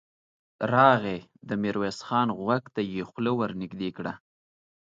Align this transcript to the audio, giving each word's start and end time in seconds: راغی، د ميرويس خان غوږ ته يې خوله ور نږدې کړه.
راغی، 0.73 1.19
د 1.47 1.49
ميرويس 1.61 1.99
خان 2.07 2.27
غوږ 2.39 2.63
ته 2.75 2.81
يې 2.91 3.01
خوله 3.09 3.31
ور 3.39 3.51
نږدې 3.61 3.89
کړه. 3.97 4.13